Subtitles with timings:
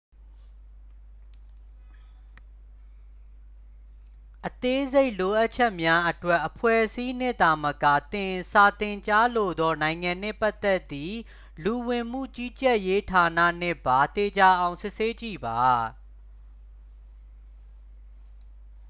[4.47, 11.17] အသေးစိတ်လိုအပ်ချက်များအတွက် အဖွဲ့အစည်းနှင့်သာမက သင် စာသင်ကြားလိုသောနိုင်ငံနှင့်ပတ်သက်သည့်
[11.63, 15.61] လူဝင်မှုကြီးကြပ်ရေးဌာနနှင့်ပါ သေချာအောင်စစ်ဆေးကြည့်ပါ